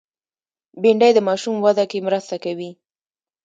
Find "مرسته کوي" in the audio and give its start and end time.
2.07-2.71